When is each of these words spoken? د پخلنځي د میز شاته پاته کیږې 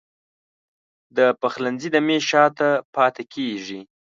د 1.17 1.19
پخلنځي 1.41 1.89
د 1.91 1.97
میز 2.07 2.23
شاته 2.29 2.69
پاته 2.93 3.23
کیږې 3.33 3.79